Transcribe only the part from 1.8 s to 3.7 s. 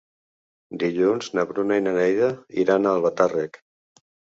i na Neida iran a Albatàrrec.